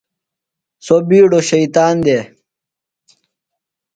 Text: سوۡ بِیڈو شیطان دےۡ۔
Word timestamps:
سوۡ 0.85 1.01
بِیڈو 1.09 1.39
شیطان 1.49 1.95
دےۡ۔ 2.05 2.23